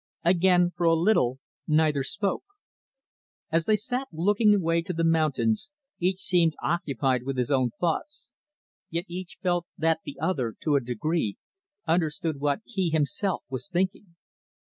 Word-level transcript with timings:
Again, 0.25 0.71
for 0.75 0.85
a 0.87 0.95
little, 0.95 1.37
neither 1.67 2.01
spoke. 2.01 2.43
As 3.51 3.67
they 3.67 3.75
sat 3.75 4.07
looking 4.11 4.55
away 4.55 4.81
to 4.81 4.93
the 4.93 5.03
mountains, 5.03 5.69
each 5.99 6.17
seemed 6.17 6.55
occupied 6.63 7.21
with 7.21 7.37
his 7.37 7.51
own 7.51 7.69
thoughts. 7.79 8.31
Yet 8.89 9.05
each 9.07 9.37
felt 9.43 9.67
that 9.77 9.99
the 10.03 10.17
other, 10.19 10.55
to 10.61 10.75
a 10.75 10.81
degree, 10.81 11.37
understood 11.87 12.39
what 12.39 12.61
he, 12.65 12.89
himself, 12.89 13.43
was 13.47 13.67
thinking. 13.67 14.15